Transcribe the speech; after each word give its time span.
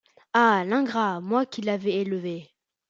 Ah! 0.33 0.63
l’ingrat! 0.65 1.21
moi 1.21 1.45
qui 1.45 1.61
l’avais 1.61 1.93
élevé! 1.97 2.49